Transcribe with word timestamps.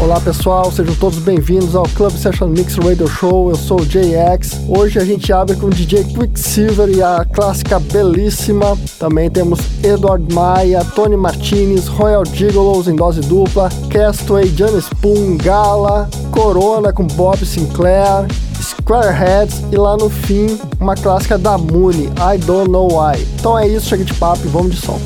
Olá 0.00 0.20
pessoal, 0.20 0.70
sejam 0.70 0.94
todos 0.96 1.18
bem-vindos 1.18 1.74
ao 1.74 1.84
Club 1.90 2.12
Session 2.12 2.48
Mix 2.48 2.74
Radio 2.76 3.06
Show. 3.06 3.50
Eu 3.50 3.56
sou 3.56 3.80
o 3.80 3.86
JX. 3.86 4.60
Hoje 4.68 4.98
a 4.98 5.04
gente 5.04 5.32
abre 5.32 5.56
com 5.56 5.66
o 5.66 5.70
DJ 5.70 6.04
Quicksilver 6.04 6.88
e 6.90 7.02
a 7.02 7.24
clássica 7.24 7.78
belíssima. 7.78 8.76
Também 8.98 9.30
temos 9.30 9.60
Edward 9.82 10.32
Maia, 10.34 10.84
Tony 10.94 11.16
Martinez, 11.16 11.86
Royal 11.86 12.24
Gigolos 12.26 12.88
em 12.88 12.96
dose 12.96 13.20
dupla, 13.22 13.70
Castaway, 13.88 14.48
John 14.50 14.76
Spoon, 14.78 15.38
Gala, 15.38 16.10
Corona 16.30 16.92
com 16.92 17.06
Bob 17.06 17.46
Sinclair, 17.46 18.26
Squareheads 18.60 19.62
e 19.72 19.76
lá 19.76 19.96
no 19.96 20.10
fim 20.10 20.58
uma 20.80 20.96
clássica 20.96 21.38
da 21.38 21.56
Mooney, 21.56 22.10
I 22.18 22.38
Don't 22.38 22.70
Know 22.70 22.88
Why. 22.88 23.26
Então 23.38 23.58
é 23.58 23.68
isso, 23.68 23.88
chega 23.88 24.04
de 24.04 24.12
papo 24.14 24.40
e 24.44 24.48
vamos 24.48 24.74
de 24.74 24.80
som. 24.80 25.00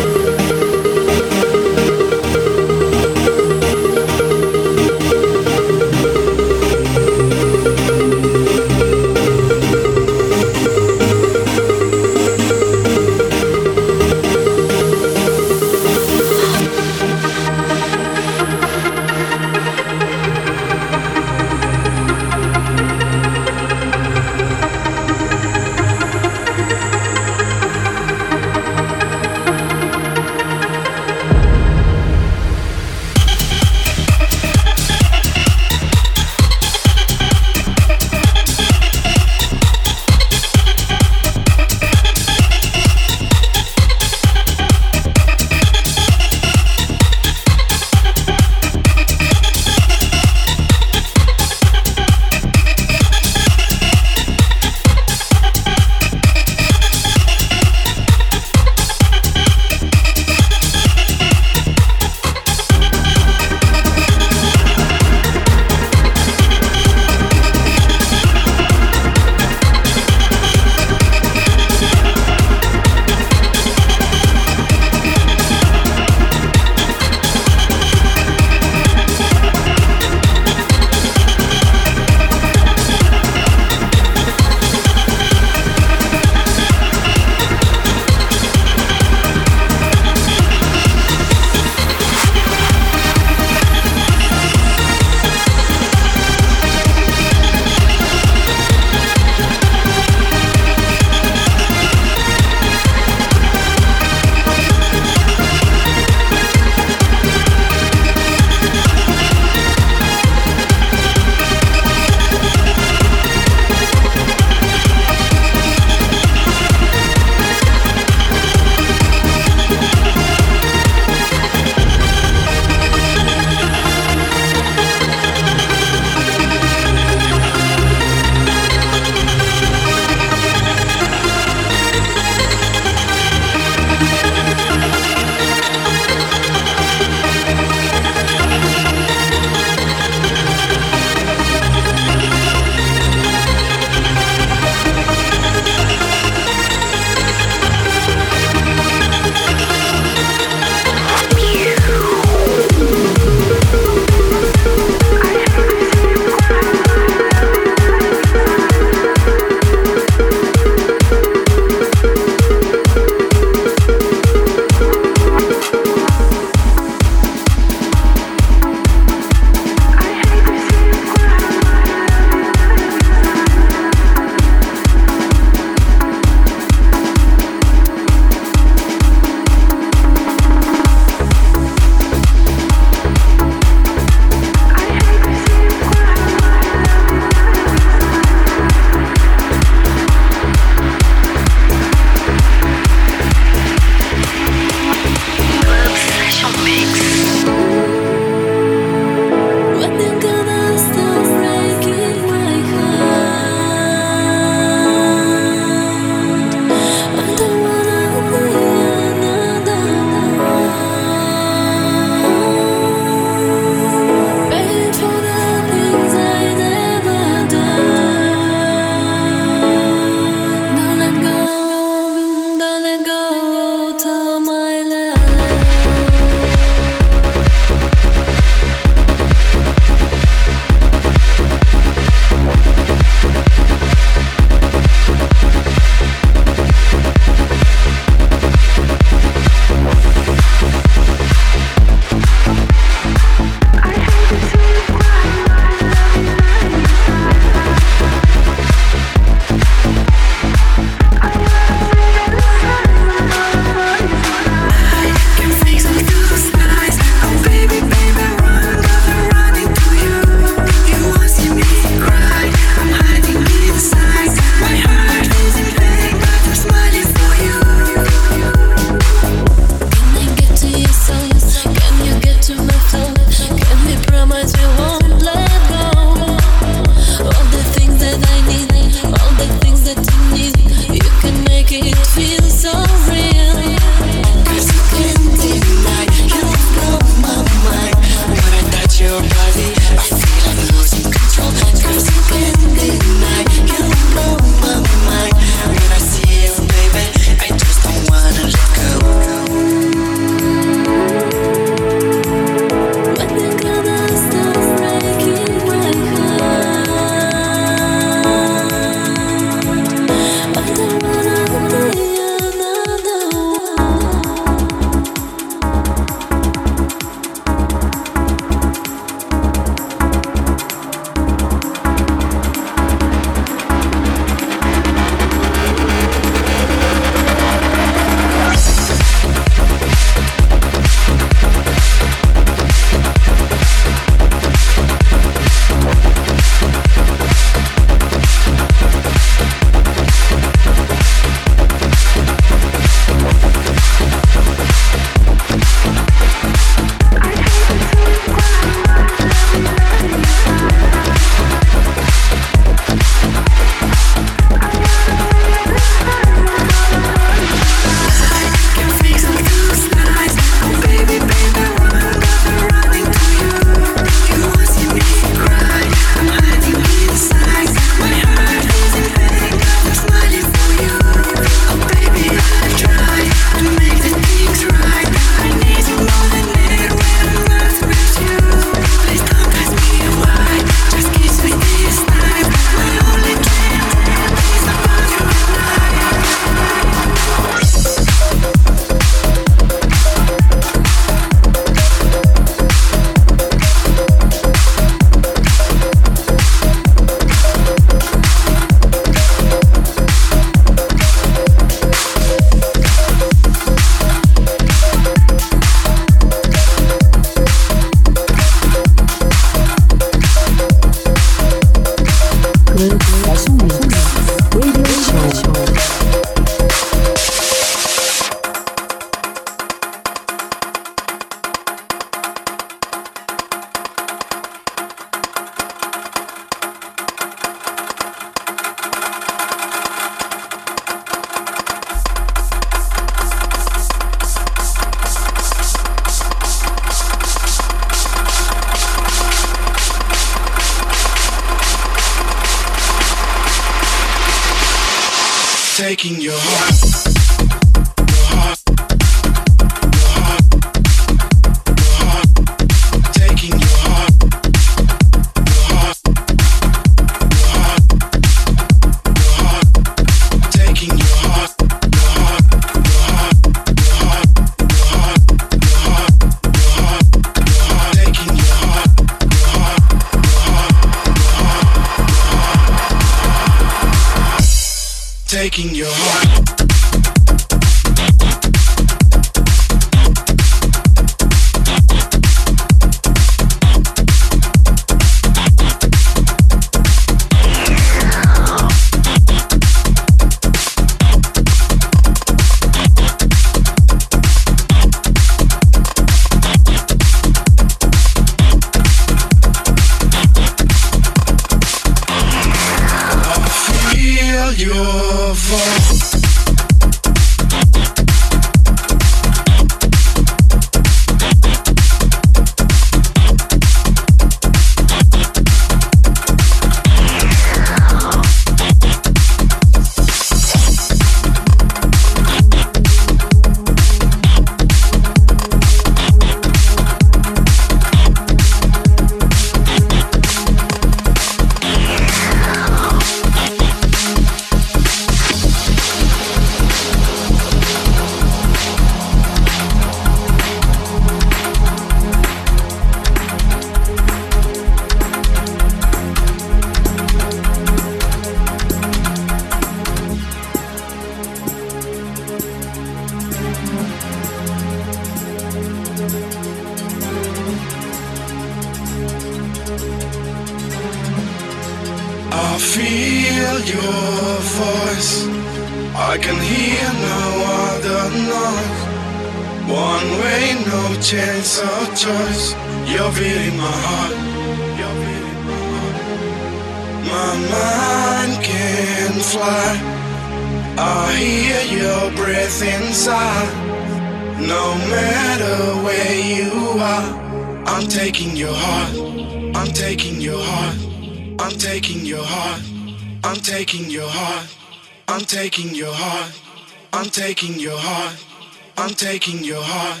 Taking 599.12 599.44
your 599.44 599.62
heart. 599.62 600.00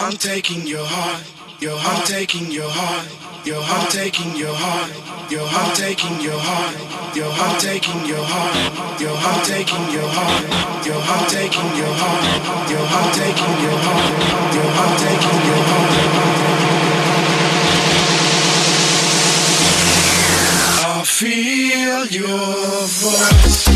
I'm 0.00 0.12
taking 0.14 0.66
your 0.66 0.84
heart. 0.84 1.22
Your 1.60 1.78
heart 1.78 2.00
I'm 2.00 2.06
taking 2.06 2.50
your 2.50 2.68
heart. 2.68 3.06
Your 3.46 3.62
heart 3.62 3.84
I'm 3.84 3.92
taking 3.92 4.34
your 4.34 4.52
heart. 4.52 4.90
Your 5.30 5.46
heart 5.46 5.70
I'm 5.70 5.78
taking 5.78 6.18
your 6.26 6.40
heart. 6.42 6.74
Your 7.14 7.30
heart 7.30 7.60
taking 7.62 8.06
your 8.10 8.24
heart. 8.26 9.00
Your 9.00 9.14
heart 9.14 9.46
taking 9.46 9.86
your 9.94 10.08
heart. 10.18 10.42
Your 10.82 10.98
heart 10.98 11.30
taking 11.30 11.70
your 11.78 11.94
heart. 11.94 12.26
Your 12.74 12.84
heart 12.90 13.14
taking 13.14 13.54
your 13.62 13.78
heart. 13.86 14.18
Your 14.58 14.70
heart 14.74 14.94
taking 14.98 15.40
your 15.46 15.62
heart. 15.70 15.94
I 20.82 21.06
feel 21.06 22.02
your 22.18 22.82
voice. 22.98 23.69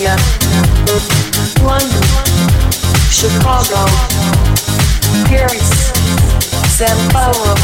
California, 0.00 0.16
London, 1.62 2.02
Chicago, 3.10 3.84
Paris, 5.28 5.92
Sao 6.68 6.96
Paulo, 7.12 7.54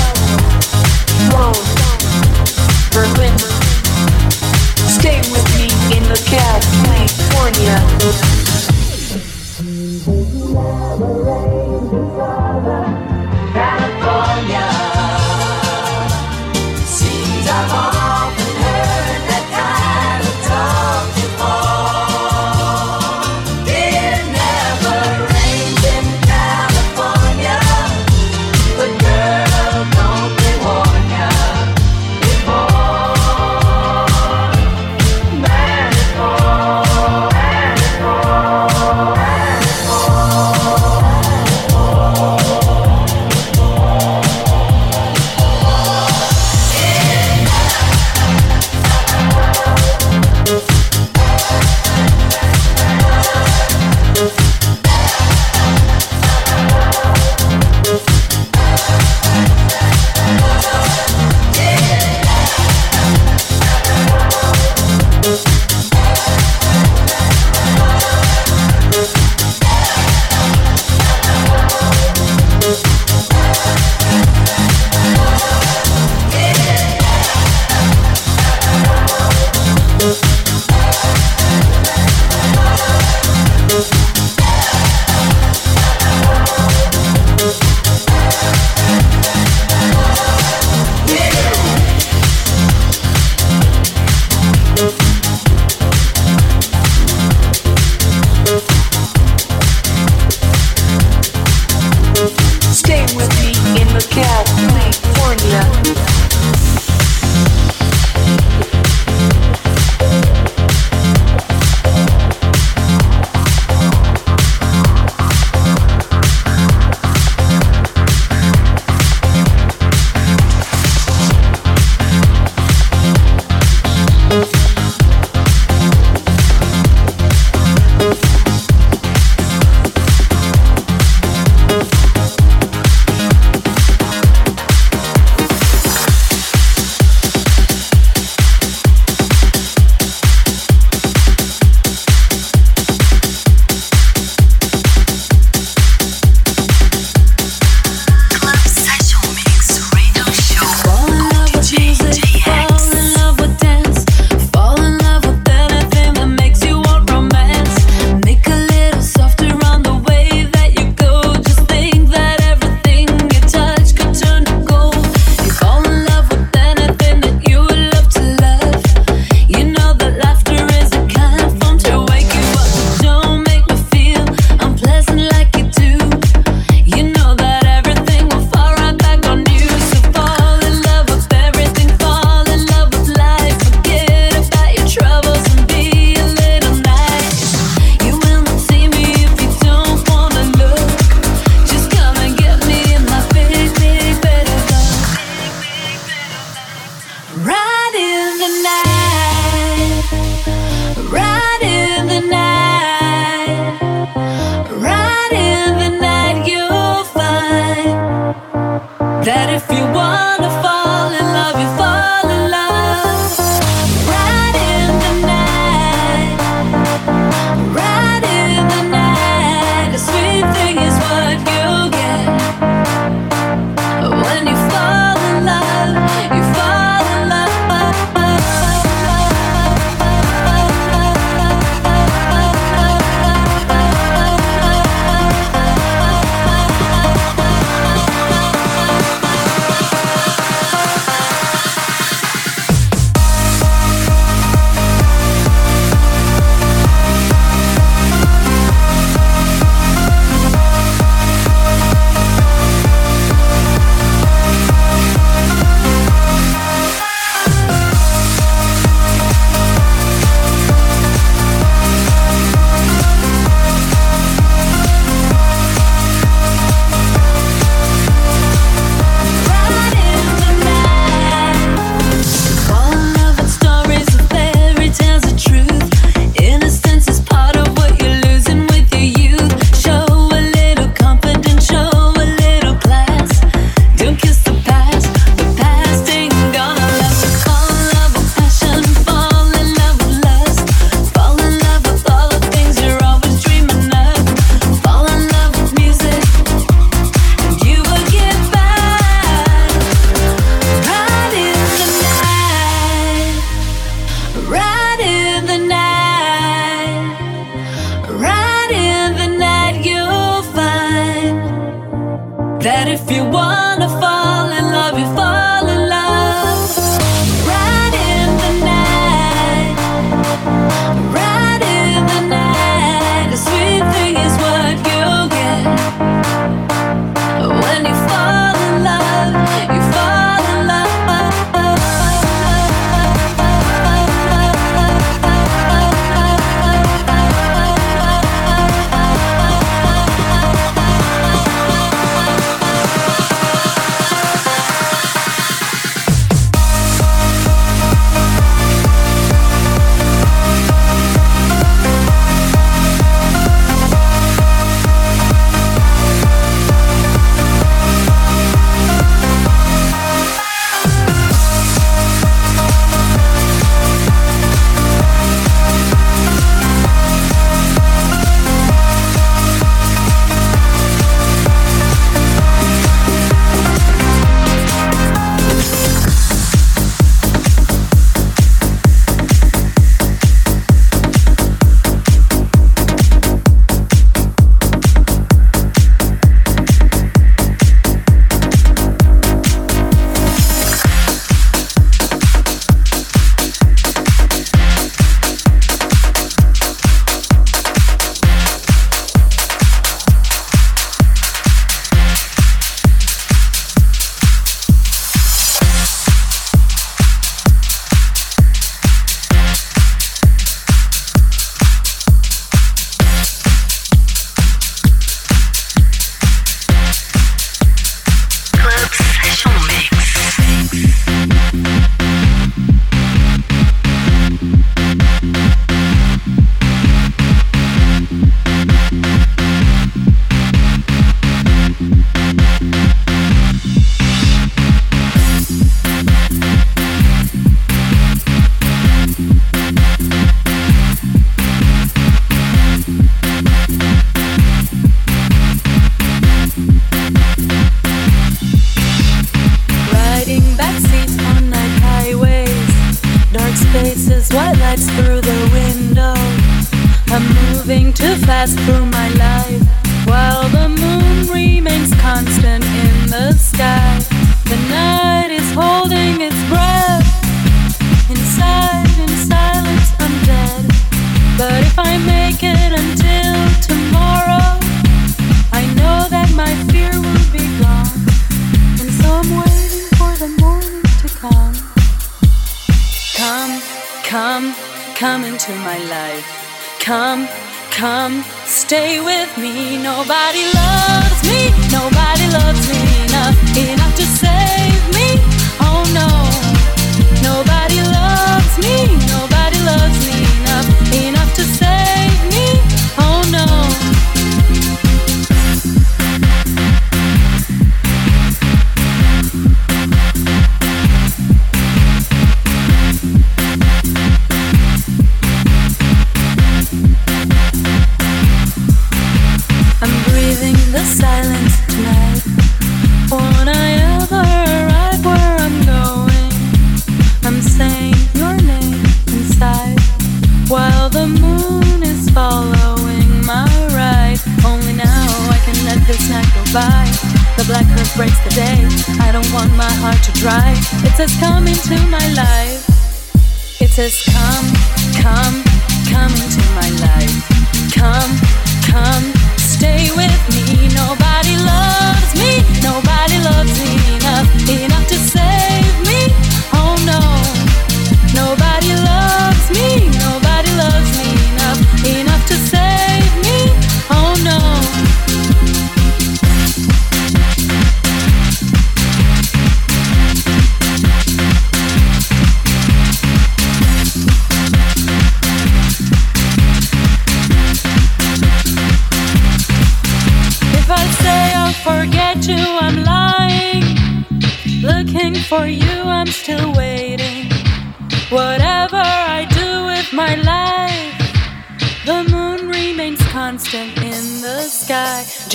says, 543.77 544.05
Come, 544.05 544.55
come, 545.03 545.45
come 545.91 546.11
into 546.11 546.41
my 546.55 546.71
life. 546.81 547.75
Come. 547.75 548.36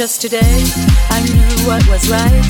Just 0.01 0.19
today, 0.19 0.63
I 1.11 1.21
knew 1.21 1.67
what 1.67 1.87
was 1.87 2.09
right. 2.09 2.41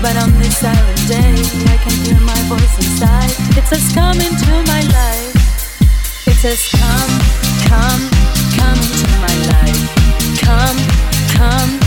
But 0.00 0.16
on 0.22 0.30
this 0.38 0.58
silent 0.58 1.08
day, 1.08 1.34
I 1.66 1.76
can 1.82 1.90
hear 2.06 2.20
my 2.20 2.40
voice 2.46 2.76
inside. 2.76 3.32
It 3.58 3.66
says, 3.66 3.92
Come 3.92 4.20
into 4.20 4.52
my 4.70 4.82
life. 4.94 6.28
It 6.28 6.36
says, 6.36 6.62
Come, 6.70 7.10
come, 7.66 8.10
come 8.54 8.78
into 8.78 9.10
my 9.18 9.34
life. 9.50 10.38
Come, 10.38 10.78
come. 11.34 11.79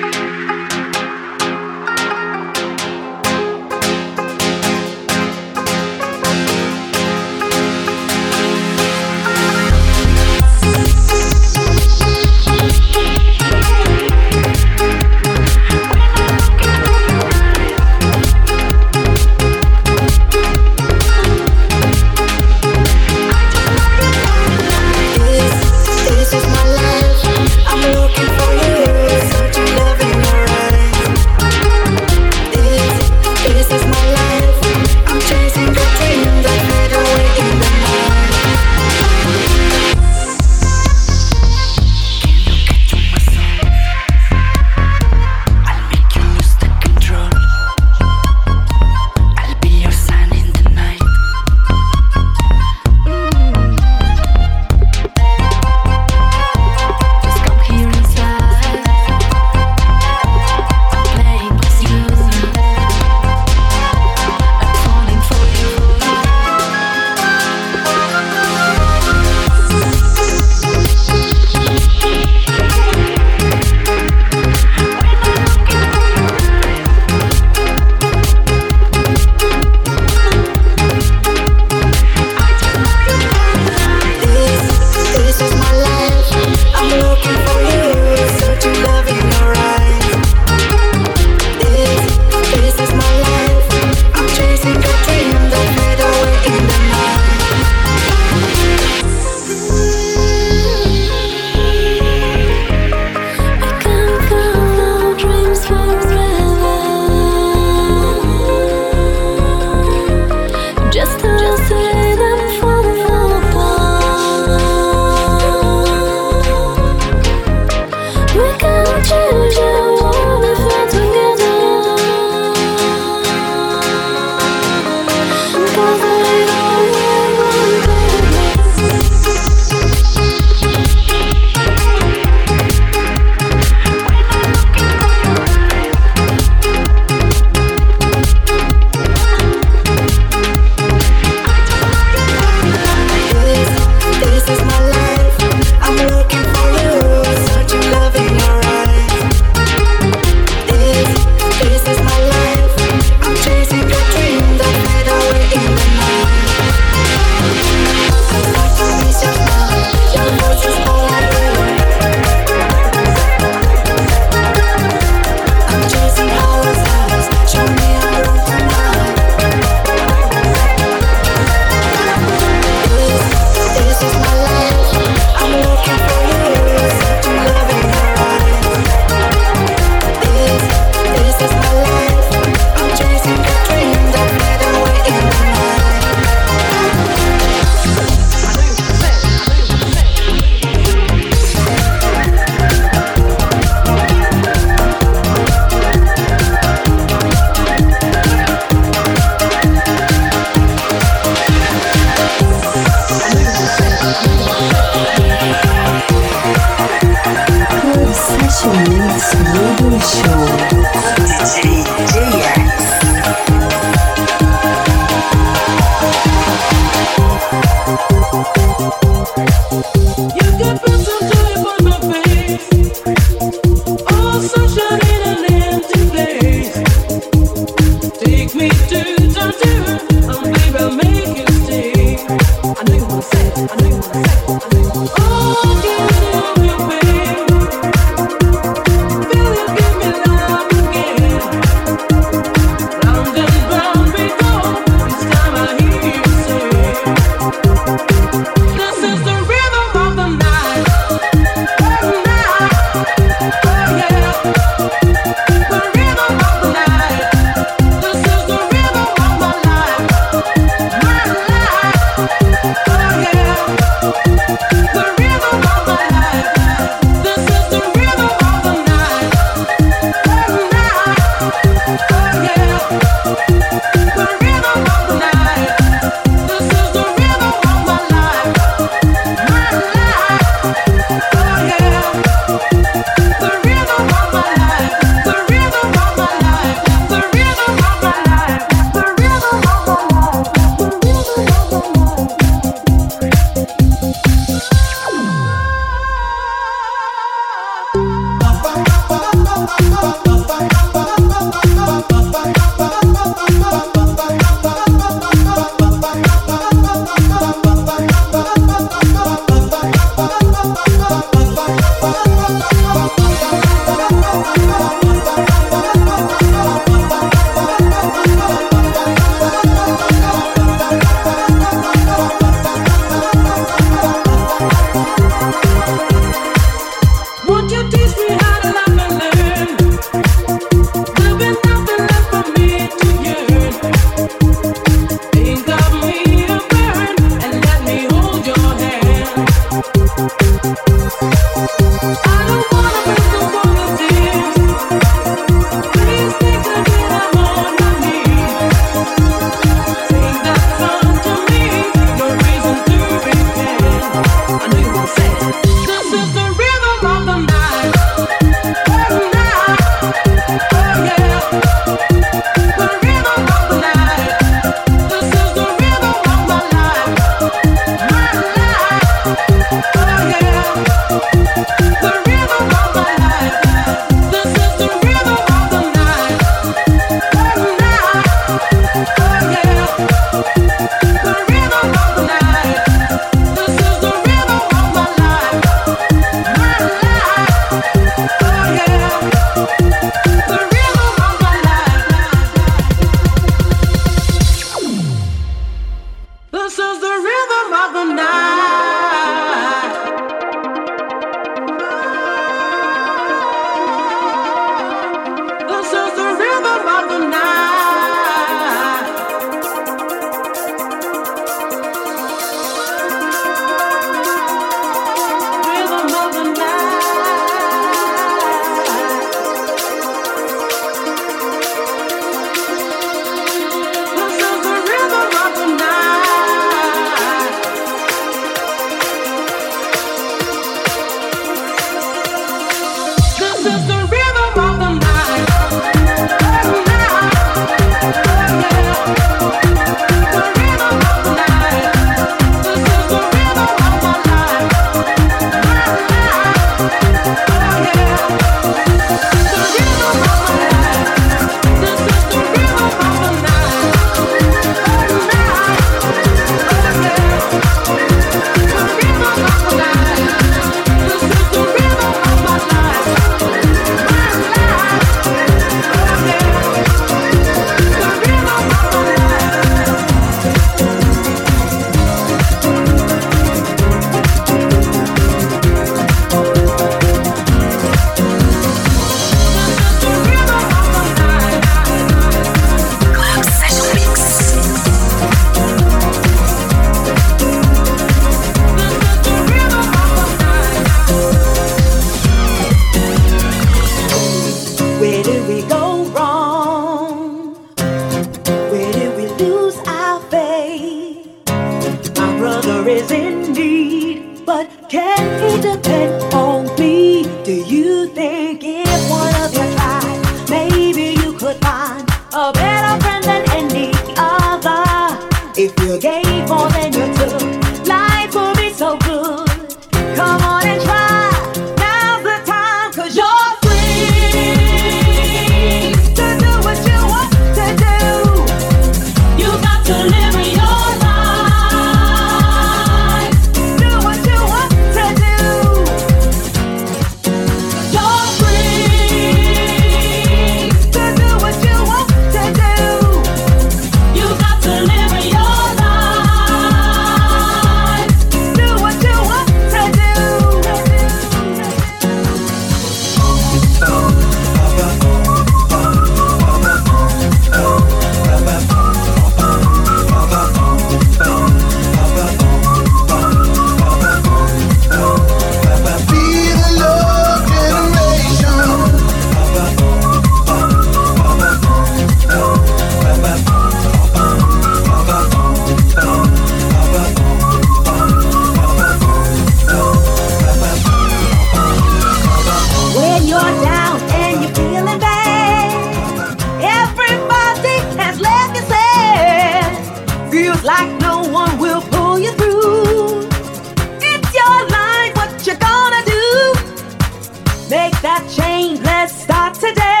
Make 597.71 598.01
that 598.01 598.27
change, 598.29 598.81
let's 598.81 599.13
start 599.13 599.53
today. 599.53 600.00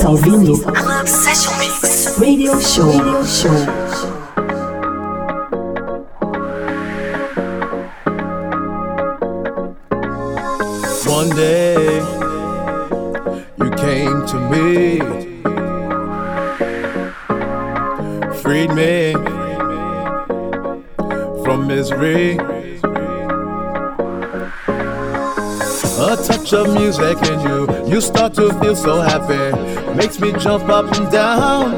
está 0.00 0.08
ouvindo 0.08 0.54
Radio 2.18 2.58
Show. 2.58 2.90
Radio 2.90 3.26
Show. 3.26 3.89
Of 26.52 26.74
music 26.74 27.16
and 27.28 27.40
you, 27.42 27.92
you 27.94 28.00
start 28.00 28.34
to 28.34 28.52
feel 28.58 28.74
so 28.74 29.00
happy. 29.00 29.56
Makes 29.94 30.18
me 30.18 30.32
jump 30.32 30.68
up 30.68 30.92
and 30.96 31.08
down. 31.08 31.76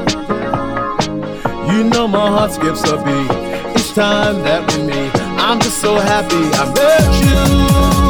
You 1.69 1.83
know 1.83 2.07
my 2.07 2.27
heart 2.27 2.53
skips 2.53 2.81
a 2.89 2.97
beat 2.97 3.79
each 3.79 3.93
time 3.93 4.41
that 4.41 4.67
we 4.73 4.83
meet. 4.87 5.15
I'm 5.37 5.59
just 5.59 5.77
so 5.77 5.93
happy 5.93 6.35
I 6.35 6.73
met 6.73 7.97
you. 7.97 8.02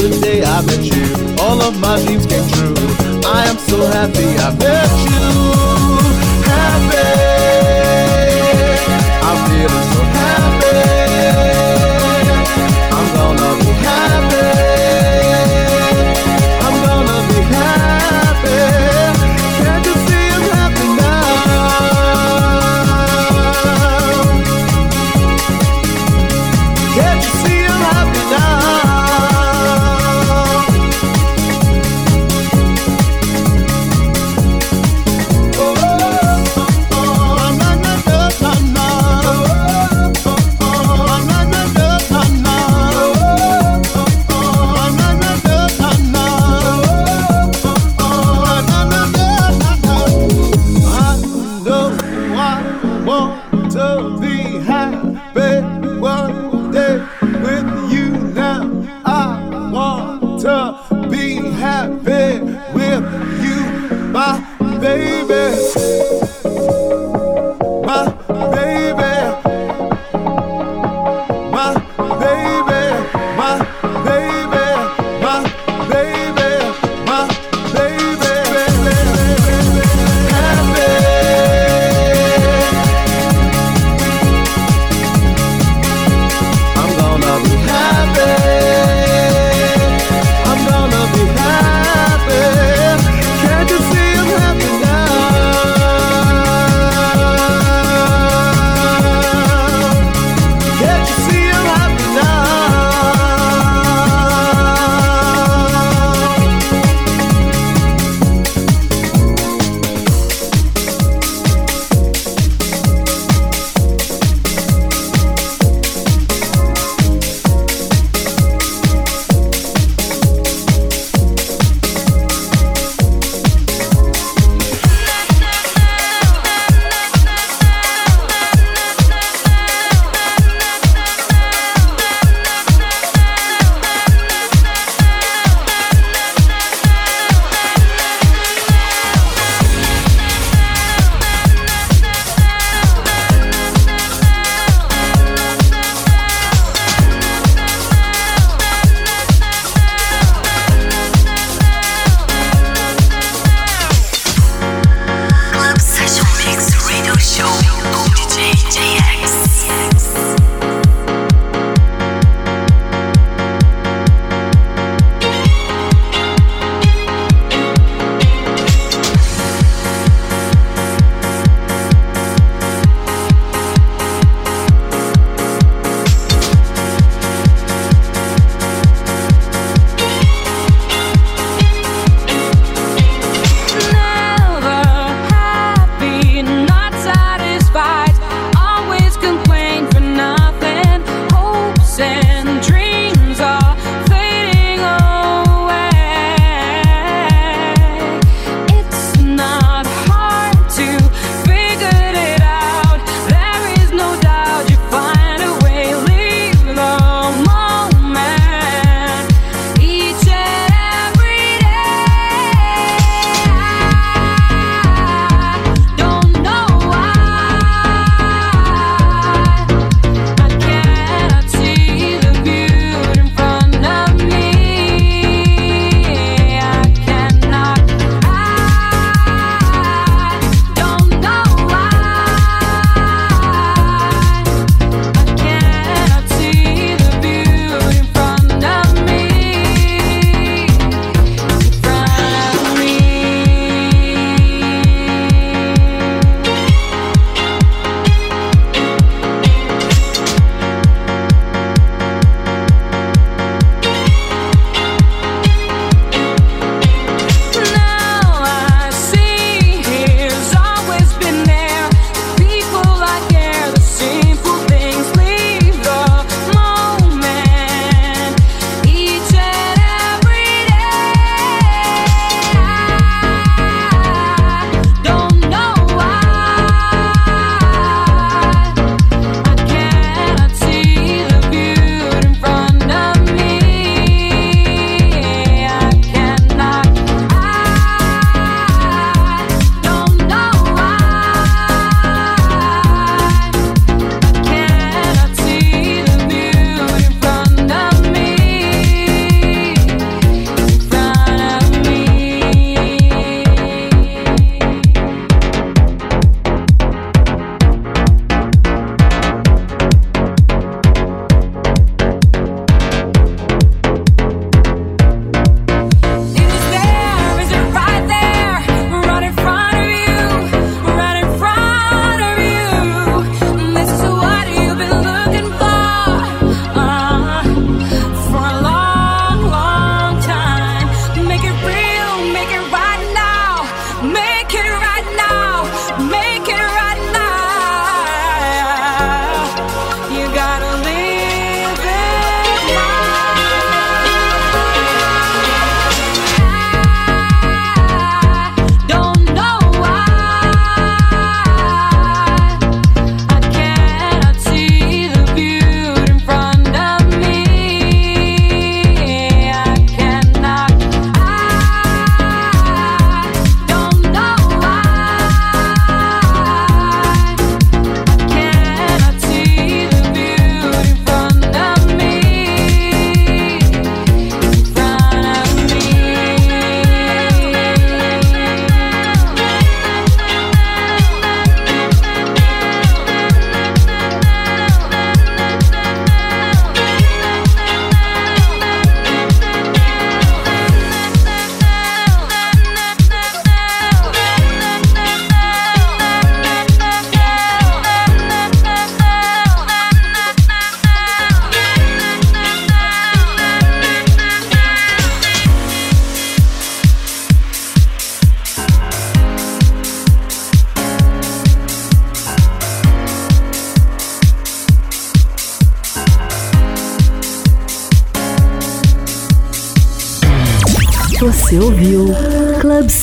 the 0.00 0.20
day 0.20 0.42
I 0.42 0.62
met 0.62 0.82
you, 0.82 1.04
all 1.44 1.60
of 1.60 1.78
my 1.78 2.00
dreams 2.04 2.26
came 2.26 2.48
true. 2.50 2.74
I 3.26 3.46
am 3.50 3.58
so 3.58 3.84
happy 3.86 4.38
I 4.38 4.50
met 4.56 4.90
you. 5.06 5.20
Happy. 6.48 7.20
I'm 9.26 9.38
feeling 9.50 9.86
so 9.92 10.00
happy. 10.02 10.19